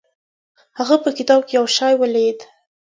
هغه 0.79 0.95
په 1.03 1.09
کتاب 1.17 1.41
کې 1.47 1.53
یو 1.57 1.65
شی 1.77 1.93
ولید. 2.01 2.39